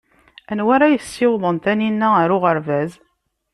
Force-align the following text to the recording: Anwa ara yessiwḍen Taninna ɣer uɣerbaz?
Anwa 0.51 0.71
ara 0.75 0.93
yessiwḍen 0.93 1.57
Taninna 1.63 2.07
ɣer 2.15 2.29
uɣerbaz? 2.35 2.91